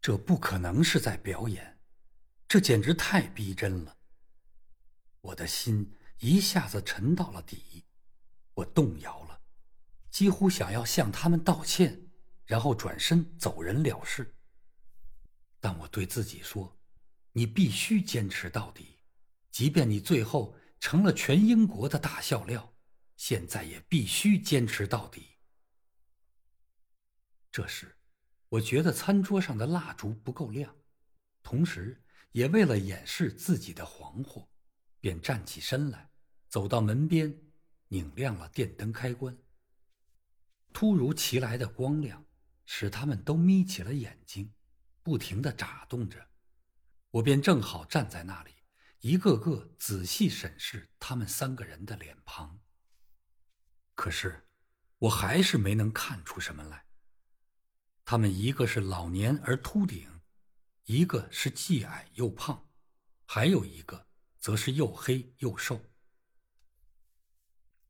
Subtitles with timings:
[0.00, 1.80] 这不可能是在表演，
[2.46, 3.96] 这简直太逼真了。
[5.20, 7.84] 我的心一下子沉到了底，
[8.54, 9.42] 我动摇了，
[10.10, 12.08] 几乎想要向他们道歉，
[12.46, 14.36] 然后转身走人了事。
[15.60, 16.78] 但我对自己说
[17.32, 19.00] ：“你必须坚持到底，
[19.50, 22.72] 即便你最后成了全英国的大笑料，
[23.16, 25.26] 现在也必须坚持到底。”
[27.50, 27.97] 这时，
[28.48, 30.74] 我觉得餐桌上的蜡烛不够亮，
[31.42, 34.48] 同时也为了掩饰自己的惶惑，
[35.00, 36.10] 便站起身来，
[36.48, 37.38] 走到门边，
[37.88, 39.36] 拧亮了电灯开关。
[40.72, 42.24] 突如其来的光亮
[42.64, 44.52] 使他们都眯起了眼睛。
[45.00, 46.28] 不停的眨动着，
[47.10, 48.50] 我便正好站在那里，
[49.00, 52.60] 一个个仔细审视他们三个人的脸庞。
[53.94, 54.46] 可是，
[54.98, 56.87] 我还是没能看出什么来。
[58.10, 60.08] 他们一个是老年而秃顶，
[60.86, 62.70] 一个是既矮又胖，
[63.26, 64.06] 还有一个
[64.38, 65.78] 则是又黑又瘦。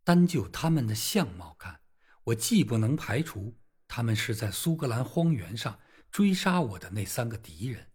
[0.02, 1.82] 单就他们的相貌看，
[2.24, 5.78] 我既不能排除他们是在苏格兰荒原上。
[6.10, 7.92] 追杀我的那三个敌人，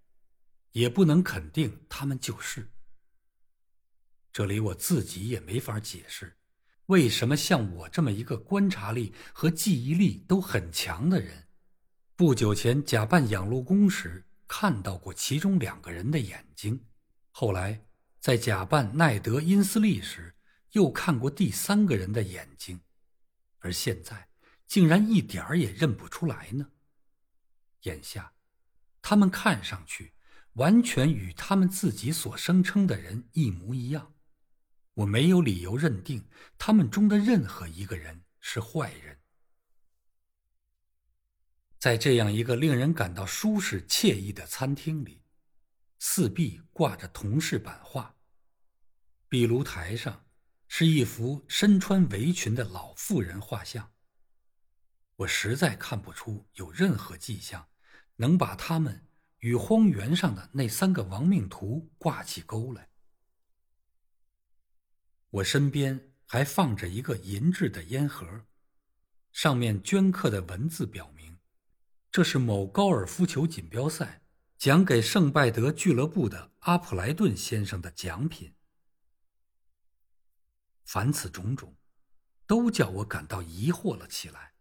[0.72, 2.72] 也不能肯定他们就是。
[4.32, 6.38] 这里我自己也没法解释，
[6.86, 11.43] 为什么像我这么一个观察力和记忆力都很强的人，
[12.16, 16.86] 不久前假扮养路工时看到过其中两个人的眼睛，
[17.32, 17.88] 后来
[18.20, 20.36] 在假扮奈德·因斯利时
[20.74, 22.80] 又看过第三个人的眼睛，
[23.58, 24.30] 而现在
[24.68, 26.70] 竟然一点儿也认不出来呢？
[27.82, 28.34] 眼下，
[29.02, 30.14] 他们看上去
[30.54, 34.14] 完全与他们自己所声称的人一模一样。
[34.94, 36.28] 我没有理由认定
[36.60, 39.18] 他们中的任何一个人是坏人。
[41.84, 45.22] 在这样一个令人感到舒适惬意的餐厅里，
[46.00, 48.16] 四壁挂着铜饰版画，
[49.28, 50.26] 壁炉台上
[50.70, 53.92] 是一幅身穿围裙的老妇人画像。
[55.18, 57.68] 我实在看不出有任何迹象。
[58.16, 59.06] 能把他们
[59.40, 62.92] 与荒原上的那三个亡命徒挂起钩来。
[65.32, 68.46] 我身边还放着一个银质的烟盒，
[69.34, 71.13] 上面镌刻的文字表，
[72.14, 74.22] 这是某高尔夫球锦标赛
[74.60, 78.54] 奖给圣拜德俱乐部的阿普莱顿先生的奖品。
[80.84, 81.76] 凡此种种，
[82.46, 84.54] 都叫我感到疑惑了起来。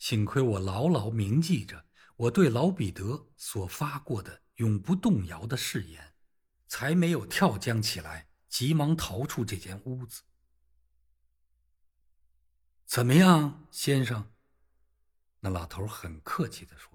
[0.00, 1.86] 幸亏我牢牢铭记着。
[2.16, 6.14] 我对老彼得所发过的永不动摇的誓言，
[6.66, 10.22] 才没有跳江起来，急忙逃出这间屋子。
[12.86, 14.32] 怎么样，先生？
[15.46, 16.90] 那老头很客气的说：“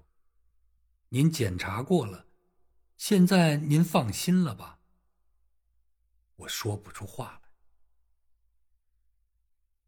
[1.08, 2.26] 您检查过了，
[2.98, 4.80] 现在您放心了吧？”
[6.36, 7.48] 我说不出话来。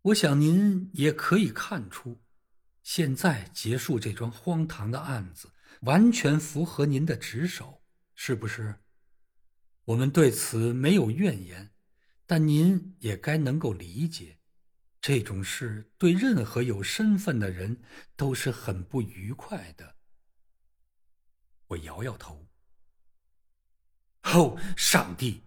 [0.00, 2.22] 我想您也可以看出。
[2.82, 5.52] 现在结束这桩荒唐的案子，
[5.82, 7.82] 完全符合您的职守，
[8.14, 8.82] 是不是？
[9.84, 11.75] 我们对此没有怨言，
[12.25, 14.38] 但您也该能够理解，
[15.06, 17.82] 这种事对任何有身份的人
[18.16, 19.97] 都是很不愉快的。
[21.66, 22.48] 我摇摇头。
[24.22, 25.44] 哦，上帝！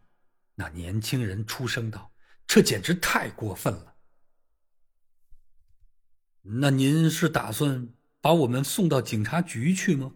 [0.53, 2.13] 那年轻人出声道
[2.45, 3.95] ：“这简直太过分了。”
[6.61, 7.91] 那您是打算
[8.21, 10.13] 把我们送到警察局去吗？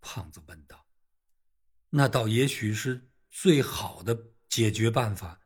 [0.00, 0.86] 胖子问道。
[1.90, 4.18] 那倒也许是最好的
[4.48, 5.42] 解决办法，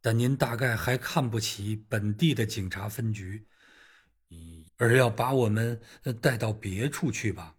[0.00, 3.46] 但您大概还看不起本地的警察分局，
[4.76, 5.80] 而要把我们
[6.20, 7.56] 带到别处去吧？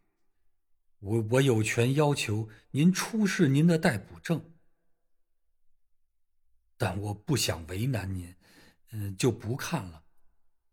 [1.00, 4.54] 我我有权要求您出示您的逮捕证，
[6.78, 8.36] 但我不想为难您，
[8.92, 10.04] 嗯，就不看了。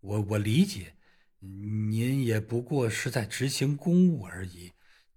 [0.01, 0.97] 我我理解，
[1.39, 4.73] 您也不过是在执行公务而已，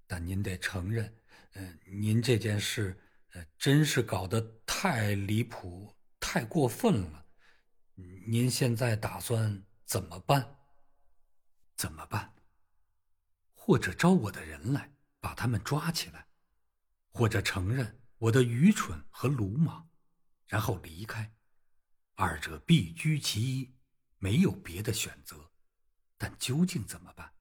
[0.07, 1.13] 但您得承认，
[1.53, 2.98] 嗯，您这件事，
[3.33, 5.94] 呃，真是搞得太离谱、
[6.33, 7.25] 太过分了。
[8.25, 10.60] 您现在打算怎么办？
[11.75, 12.33] 怎么办？
[13.54, 16.30] 或者招我的人来把他们抓起来，
[17.10, 19.89] 或者承认我的愚蠢和鲁莽，
[20.48, 21.33] 然后离开，
[22.16, 23.75] 二者必居其一。
[24.18, 25.51] 没有别的选择，
[26.18, 27.34] 但究竟怎么办？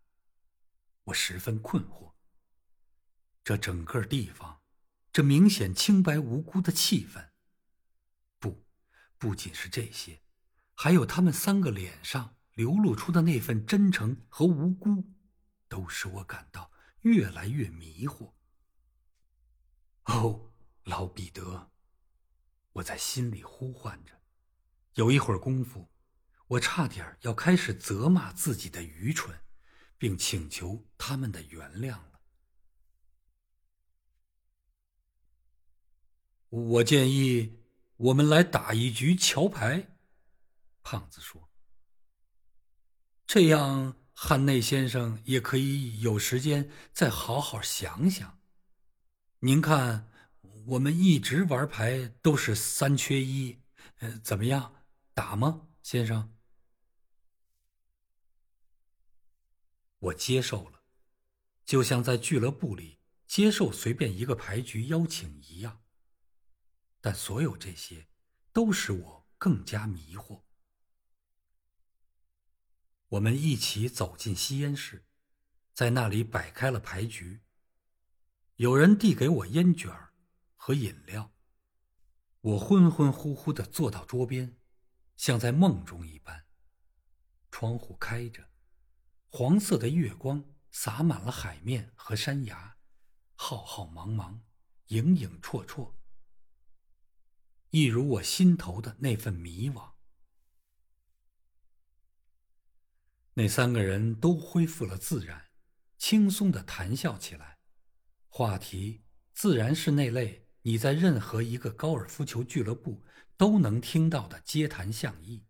[1.04, 2.14] 我十分困惑。
[3.44, 4.62] 这整个地方，
[5.12, 7.29] 这明显清白无辜的气氛，
[9.20, 10.22] 不仅是这些，
[10.74, 15.12] 还有他们三个脸上流露出的那份真诚和无辜，
[15.68, 16.72] 都使我感到
[17.02, 18.32] 越来越迷惑。
[20.04, 20.50] 哦，
[20.84, 21.70] 老彼得，
[22.72, 24.22] 我在心里呼唤着。
[24.94, 25.90] 有一会儿功夫，
[26.46, 29.38] 我差点要开始责骂自己的愚蠢，
[29.98, 32.20] 并请求他们的原谅了。
[36.48, 37.59] 我建议
[38.00, 39.98] 我们来打一局桥牌。
[40.82, 41.50] 胖子说
[43.28, 48.40] ：“这样，汉内先生也可以有时间再好好想想。
[49.40, 50.10] 您看，
[50.68, 53.60] 我们一直玩牌都是三缺一，
[53.98, 54.76] 呃，怎么样，
[55.12, 56.34] 打吗，先生？”
[60.00, 60.80] 我接受了，
[61.66, 65.79] 就像在俱乐部里接受随便一个牌局邀请一样。
[67.00, 68.08] 但所有这些，
[68.52, 70.42] 都使我更加迷惑。
[73.08, 75.06] 我们一起走进吸烟室，
[75.72, 77.42] 在那里摆开了牌局。
[78.56, 79.90] 有人递给我烟卷
[80.54, 81.32] 和饮料，
[82.40, 84.58] 我昏昏乎乎的坐到桌边，
[85.16, 86.46] 像在梦中一般。
[87.50, 88.48] 窗户开着，
[89.28, 92.76] 黄色的月光洒满了海面和山崖，
[93.34, 94.40] 浩浩茫茫，
[94.88, 95.94] 影影绰绰，
[97.70, 99.92] 一如我心头的那份迷惘。
[103.34, 105.50] 那三个人都恢复了自然，
[105.96, 107.58] 轻松的谈笑起来，
[108.28, 113.04] 话题自然是那类你在任何一个高尔夫球俱乐部
[113.36, 115.46] 都能听到的街谈巷议。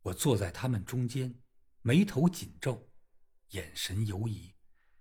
[0.00, 1.42] 我坐在他们中间，
[1.82, 2.90] 眉头紧皱，
[3.50, 4.54] 眼神游移，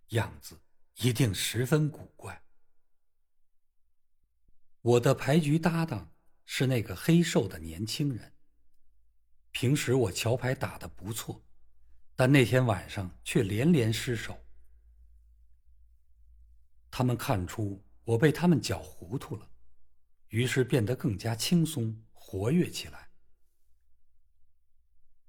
[0.10, 0.60] 样子
[0.98, 2.45] 一定十分古怪。
[4.86, 6.14] 我的牌局搭档
[6.46, 8.34] 是那个黑瘦的年轻人。
[9.50, 11.44] 平时我桥牌打得不错。
[12.16, 14.38] 但那天晚上却连连失手。
[16.92, 19.50] 他们看出我被他们搅糊涂了，
[20.28, 23.10] 于是变得更加轻松活跃起来。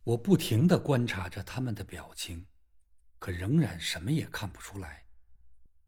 [0.04, 2.46] 我不停的观察着他们的表情，
[3.18, 5.06] 可仍然什么也看不出来。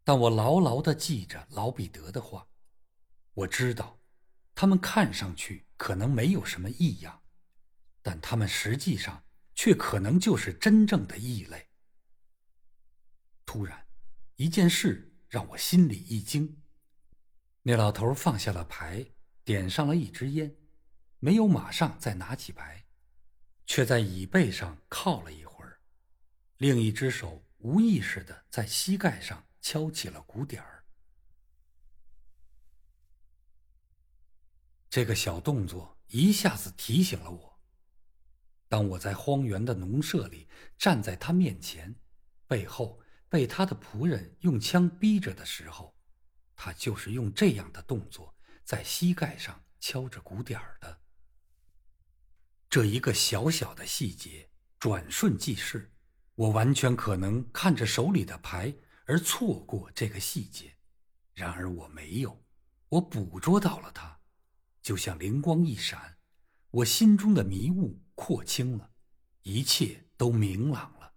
[0.03, 2.48] 但我牢牢的记着老彼得的话，
[3.39, 4.01] 我知道，
[4.55, 7.23] 他们看上去可能没有什么异样，
[8.03, 9.25] 但他们实际上。
[9.61, 11.71] 却可能就是真正的异类。
[13.45, 13.89] 突然，
[14.37, 16.63] 一件事让我心里一惊。
[17.63, 19.05] 那老头放下了牌，
[19.43, 20.55] 点上了一支烟，
[21.19, 22.87] 没有马上再拿起牌，
[23.67, 25.81] 却在椅背上靠了一会儿，
[26.59, 30.78] 另一只手无意识的在膝盖上敲起了鼓点儿。
[34.91, 37.61] 这个小动作一下子提醒了我。
[38.69, 41.95] 当我在荒原的农舍里站在他面前，
[42.47, 45.95] 背后被他的仆人用枪逼着的时候，
[46.55, 51.01] 他就是用这样的动作在膝盖上敲着鼓点儿的。
[52.69, 55.91] 这一个小小的细节，转瞬即逝，
[56.35, 58.75] 我完全可能看着手里的牌
[59.07, 60.77] 而错过这个细节，
[61.33, 62.45] 然而我没有，
[62.91, 64.18] 我捕捉到了它，
[64.89, 66.17] 就像灵光一闪，
[66.71, 68.03] 我心中的迷雾。
[68.15, 68.91] 廓清了，
[69.43, 71.13] 一切都明朗了。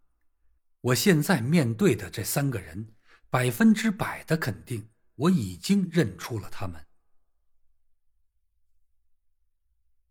[0.82, 2.94] 我现在面对的这三个人，
[3.30, 6.86] 百分之百的肯定，我已经认出了他们。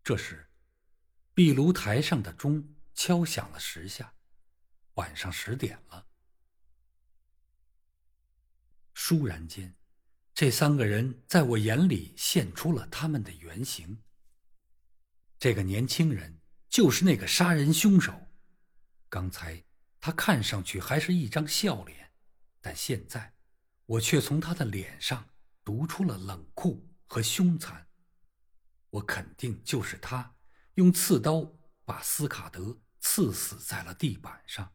[0.03, 0.49] 这时，
[1.35, 4.15] 壁炉台上的钟敲响了十下，
[4.95, 6.07] 晚上十点了。
[8.95, 9.75] 倏然间，
[10.41, 14.01] 这三个人在我眼里现出了他们的原形。
[15.37, 16.41] 这个年轻人。
[16.67, 18.29] 就是那个杀人凶手，
[19.07, 19.63] 刚才
[19.99, 22.11] 他看上去还是一张笑脸，
[22.59, 23.35] 但现在
[23.85, 25.29] 我却从他的脸上
[25.63, 27.87] 读出了冷酷和凶残。
[28.89, 30.33] 我肯定就是他，
[30.73, 31.53] 用刺刀
[31.85, 34.73] 把斯卡德刺死在了地板上，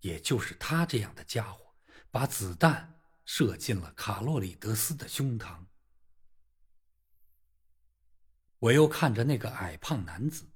[0.00, 1.74] 也就是他这样的家伙，
[2.10, 2.93] 把子弹
[3.24, 5.66] 射进了卡洛里德斯的胸膛。
[8.58, 10.50] 我又看着那个矮胖男子。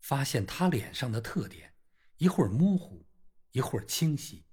[0.00, 1.74] 发现他脸上的特点，
[2.16, 3.04] 一会儿模糊，
[3.50, 4.46] 一会儿清晰，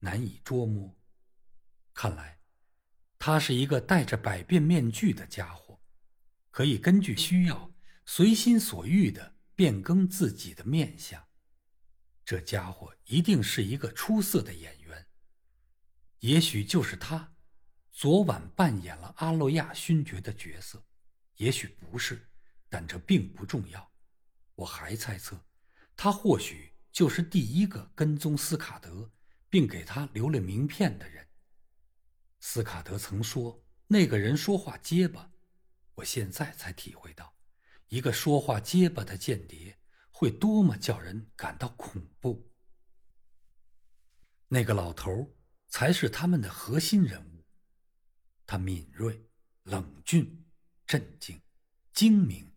[0.00, 0.98] 难以捉摸。
[1.94, 2.40] 看来，
[3.16, 5.80] 他是一个戴着百变面具的家伙，
[6.50, 7.70] 可以根据需要
[8.06, 11.22] 随心所欲的变更自己的面相。
[12.24, 14.77] 这家伙一定是一个出色的演。
[16.20, 17.34] 也许就是他，
[17.92, 20.84] 昨晚扮演了阿洛亚勋爵的角色，
[21.36, 22.28] 也许不是，
[22.68, 23.92] 但这并不重要。
[24.54, 25.46] 我还猜测，
[25.96, 29.12] 他或许就是第一个跟踪斯卡德，
[29.48, 31.28] 并给他留了名片的人。
[32.40, 35.30] 斯卡德曾说那个人说话结巴，
[35.94, 37.36] 我现在才体会到，
[37.88, 39.78] 一个说话结巴的间谍
[40.10, 42.52] 会多么叫人感到恐怖。
[44.48, 45.37] 那个老头
[45.68, 47.44] 才是他们的核心人物，
[48.46, 49.28] 他敏锐、
[49.64, 50.46] 冷峻、
[50.86, 51.40] 镇静、
[51.92, 52.52] 精明，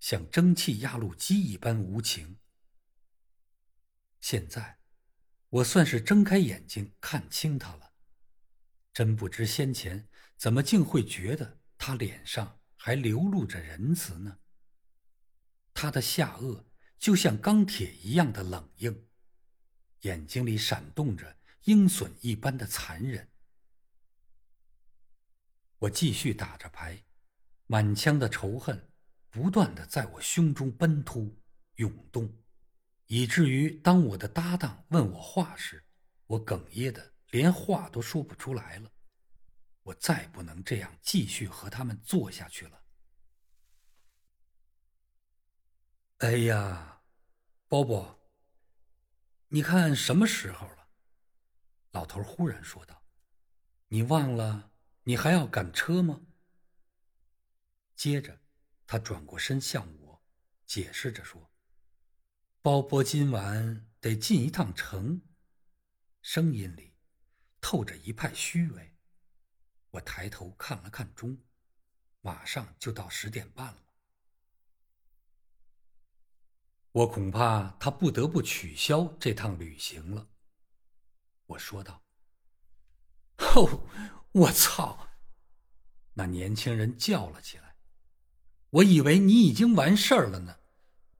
[0.00, 2.38] 像蒸汽压路机一般无情。
[4.20, 4.78] 现在，
[5.48, 7.92] 我算是睁开眼睛看清他了。
[8.92, 14.38] 真不知先前怎么竟会觉得他脸上还流露着仁慈呢？
[15.72, 16.64] 他的下颚
[16.98, 19.08] 就像钢铁一样的冷硬。
[20.02, 23.30] 眼睛里闪动着鹰隼一般的残忍。
[25.78, 27.04] 我继续打着牌，
[27.66, 28.90] 满腔的仇恨
[29.30, 31.42] 不断的在我胸中奔突
[31.76, 32.42] 涌动，
[33.06, 35.84] 以至于当我的搭档问我话时，
[36.26, 38.90] 我哽咽的连话都说不出来了。
[39.82, 42.84] 我再不能这样继续和他们做下去了。
[46.18, 47.02] 哎呀，
[47.68, 48.18] 包包。
[49.48, 50.83] 你看什么时候了？
[51.94, 53.04] 老头忽然说道
[53.88, 54.72] ：“你忘了
[55.04, 56.22] 你还要赶车吗？”
[57.94, 58.40] 接着，
[58.84, 60.22] 他转过身向我，
[60.66, 61.52] 解释着说
[62.60, 65.22] ：“包伯今晚得进一趟城。”
[66.20, 66.96] 声音里
[67.60, 68.96] 透着一派虚伪。
[69.90, 71.38] 我抬头看了看钟，
[72.22, 73.84] 马上就到十点半了。
[76.90, 80.28] 我恐怕他不得不取消这趟旅行了，
[81.54, 82.02] 我说道。
[83.38, 83.86] 哦，
[84.32, 85.08] 我操！
[86.14, 87.76] 那年轻人叫了起来。
[88.70, 90.58] 我以为你已经完事儿了呢。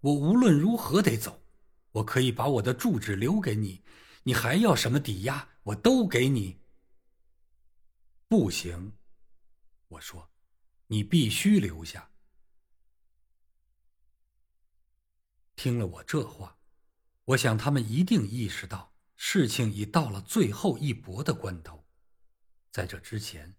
[0.00, 1.40] 我无论如何得走。
[1.92, 3.84] 我可以把我的住址留给你，
[4.24, 6.60] 你还要什么抵押，我都给你。
[8.26, 8.94] 不行，
[9.86, 10.28] 我说，
[10.88, 12.10] 你必须留下。
[15.54, 16.58] 听了我这话，
[17.26, 21.84] 我想他们一定意识到事情已到了最后一搏的关头。
[22.70, 23.54] 在这之前，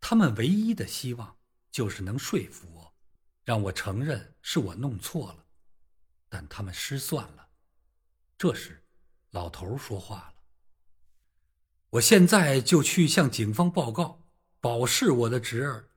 [0.00, 1.38] 他们唯一的希望
[1.70, 2.94] 就是能说服我，
[3.44, 5.46] 让我承认是我弄错了。
[6.28, 7.48] 但他们失算了。
[8.36, 8.84] 这时，
[9.30, 10.34] 老头说话了
[11.90, 14.26] ：“我现在就去向警方报告，
[14.60, 15.88] 保释我的侄儿。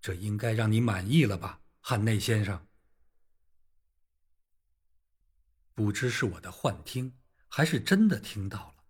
[0.00, 2.66] 这应该让你满意了吧，汉内先生？”
[5.72, 7.16] 不知是我的幻听，
[7.50, 8.84] 还是真的听到了。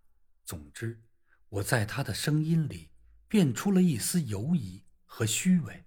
[0.44, 1.02] 总之，
[1.48, 2.90] 我在他的声音里
[3.26, 5.84] 辨出了一丝犹疑和虚伪。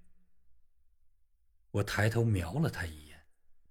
[1.69, 3.25] 我抬头瞄了他一眼，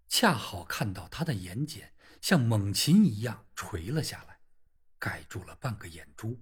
[0.08, 1.82] 恰好看到他的眼睑
[2.20, 4.38] 像猛禽一样垂了下来，
[4.98, 6.40] 盖住了半个眼珠。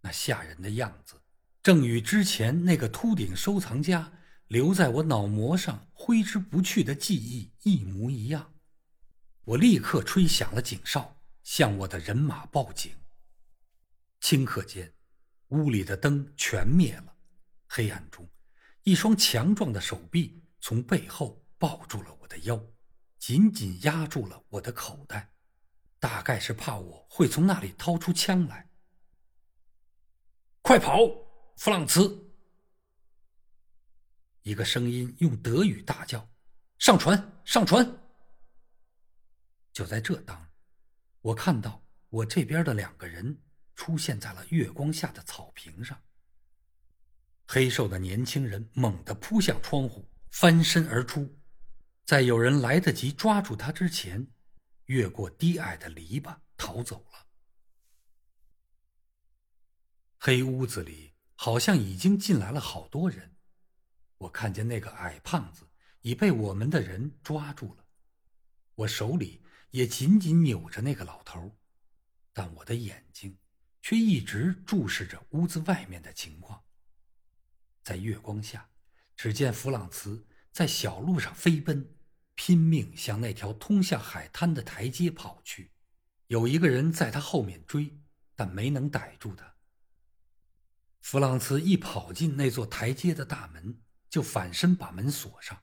[0.00, 1.22] 那吓人的样子，
[1.62, 4.12] 正与之前那个秃顶收藏家
[4.48, 8.54] 留在我脑膜上挥之不去的记忆一模一样。
[9.44, 11.15] 我立刻吹响了警哨，
[11.46, 12.92] 向我的人马报警。
[14.20, 14.92] 顷刻间，
[15.50, 17.16] 屋里的灯全灭了。
[17.68, 18.28] 黑暗中，
[18.82, 22.60] 一双强壮的手臂从背后抱住了我的腰，
[23.20, 25.32] 紧紧压住了我的口袋，
[26.00, 28.68] 大概是怕我会从那里掏出枪来。
[30.62, 30.98] 快跑，
[31.56, 32.28] 弗朗茨！
[34.42, 36.28] 一个声音用德语大叫
[36.78, 37.88] ：“上船，上船！”
[39.72, 40.45] 就在这当，
[41.26, 43.42] 我看到我这边的两个人
[43.74, 46.00] 出现在了月光下的草坪上。
[47.48, 51.36] 黑瘦的年轻人猛地扑向窗户，翻身而出，
[52.04, 54.24] 在有人来得及抓住他之前，
[54.84, 57.26] 越过低矮的篱笆逃走了。
[60.18, 63.34] 黑屋子里好像已经进来了好多人，
[64.18, 65.68] 我看见那个矮胖子
[66.02, 67.84] 已被我们的人抓住了，
[68.76, 69.42] 我手里。
[69.70, 71.56] 也紧紧扭着那个老头，
[72.32, 73.38] 但我的眼睛
[73.82, 76.64] 却一直注视着屋子外面的情况。
[77.82, 78.68] 在月光下，
[79.16, 81.94] 只见弗朗茨在小路上飞奔，
[82.34, 85.72] 拼命向那条通向海滩的台阶跑去。
[86.26, 87.98] 有一个人在他后面追，
[88.34, 89.54] 但没能逮住他。
[91.00, 93.80] 弗朗茨一跑进那座台阶的大门，
[94.10, 95.62] 就反身把门锁上。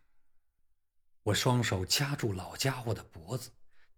[1.23, 3.51] 我双手掐住老家伙的脖子。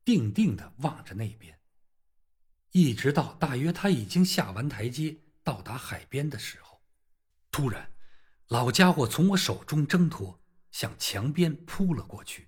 [0.06, 1.60] 定定地望着那边，
[2.72, 6.80] 一直到大约他已经下完台阶，到达海边的时候，
[7.50, 7.92] 突然，
[8.50, 10.40] 老家伙从我手中挣脱，
[10.72, 12.48] 向墙边扑了过去。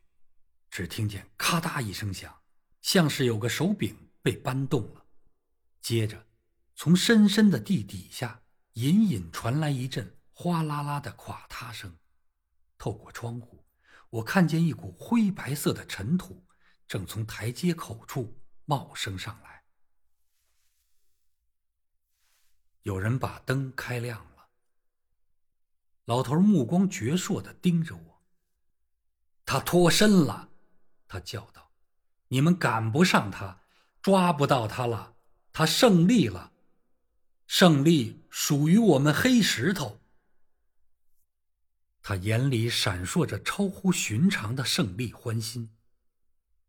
[0.69, 2.43] 只听见咔嗒一声响，
[2.81, 5.05] 像是有个手柄被搬动了。
[5.81, 6.27] 接着，
[6.75, 11.97] 从深深的地底下隐隐传来一阵哗啦啦的垮塌声。
[12.77, 13.65] 透过窗户，
[14.11, 16.45] 我看见一股灰白色的尘土
[16.87, 19.63] 正从台阶口处冒升上来。
[22.83, 24.49] 有人把灯开亮了。
[26.05, 28.23] 老头目光矍铄的盯着我。
[29.45, 30.49] 他脱身了，
[31.07, 31.71] 他叫道
[32.29, 33.61] ：“你们赶不上他，
[34.01, 35.15] 抓不到他了。
[35.51, 36.53] 他胜利了，
[37.45, 39.99] 胜利属于我们黑石头。”
[42.01, 45.76] 他眼里闪烁着超乎寻常的胜利欢欣。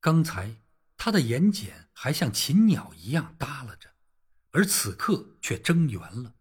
[0.01, 0.57] 刚才
[0.97, 3.91] 他的眼睑还像禽鸟一样耷拉着。
[4.51, 6.35] 而此刻却睁圆了，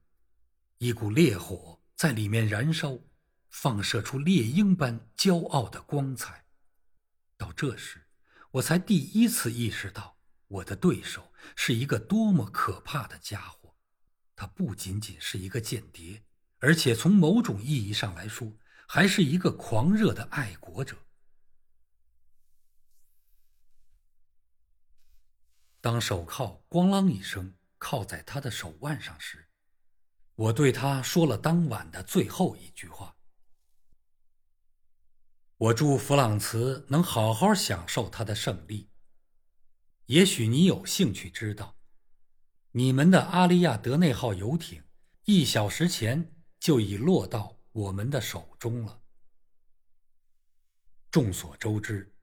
[0.78, 2.98] 一股烈火在里面燃烧，
[3.50, 6.46] 放射出猎鹰般骄傲的光彩。
[7.38, 8.08] 到这时，
[8.52, 13.76] 我才第一次意识到，我的对手是一个多么可怕的家伙。
[14.36, 16.24] 他不仅仅是一个间谍，
[16.60, 20.96] 而且从某种意义上来说，还是一个狂热的爱国者。
[25.88, 27.56] 当手铐“咣啷”一声。
[27.79, 29.48] 靠在他的手腕上时，
[30.34, 33.15] 我对他说了当晚的最后一句话
[35.56, 38.89] ：“我祝弗朗茨能好好享受他的胜利。
[40.08, 41.77] 也许你有兴趣知道，
[42.72, 44.84] 你们的阿利亚德内号游艇
[45.24, 49.01] 一小时前就已落到我们的手中了。
[51.12, 52.13] 众所周知，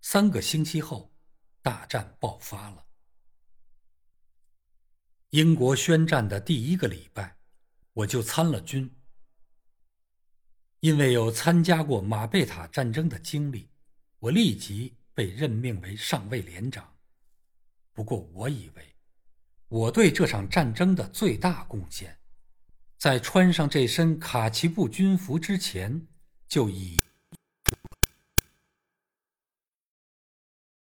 [0.00, 1.14] 三个星期后，
[1.62, 2.83] 大战爆发了。”
[5.34, 7.34] 英国宣战的第一个礼拜，
[7.92, 8.88] 我就参了军。
[10.78, 13.68] 因为有参加过马贝塔战争的经历，
[14.20, 16.88] 我立即被任命为上尉连长。
[17.92, 18.94] 不过，我以为
[19.66, 22.16] 我对这场战争的最大贡献，
[22.96, 26.06] 在穿上这身卡其布军服之前
[26.46, 27.02] 就已。